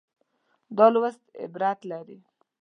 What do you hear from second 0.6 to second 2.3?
دا لوست عبرت لري.